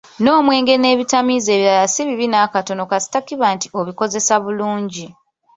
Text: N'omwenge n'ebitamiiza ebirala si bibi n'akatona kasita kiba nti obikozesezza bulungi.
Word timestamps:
N'omwenge 0.21 0.73
n'ebitamiiza 0.77 1.49
ebirala 1.55 1.85
si 1.93 2.01
bibi 2.07 2.25
n'akatona 2.29 2.83
kasita 2.91 3.19
kiba 3.27 3.47
nti 3.55 3.67
obikozesezza 3.79 4.35
bulungi. 4.43 5.05